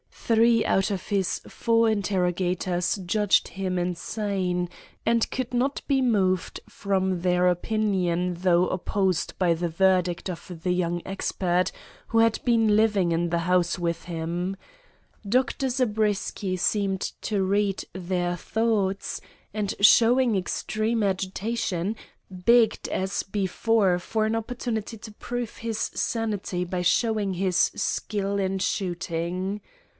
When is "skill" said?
27.75-28.39